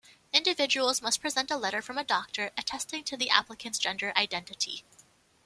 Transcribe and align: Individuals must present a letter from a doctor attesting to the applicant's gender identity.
Individuals 0.33 0.99
must 0.99 1.21
present 1.21 1.51
a 1.51 1.57
letter 1.57 1.79
from 1.79 1.95
a 1.99 2.03
doctor 2.03 2.49
attesting 2.57 3.03
to 3.03 3.15
the 3.15 3.29
applicant's 3.29 3.77
gender 3.77 4.11
identity. 4.17 4.83